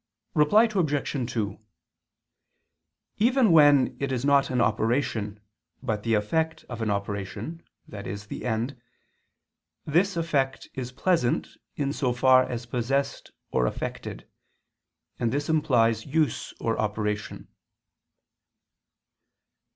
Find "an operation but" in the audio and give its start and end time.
4.49-6.01